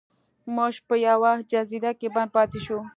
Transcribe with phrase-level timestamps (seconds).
[0.55, 2.77] موږ په یوه جزیره کې بند پاتې شو.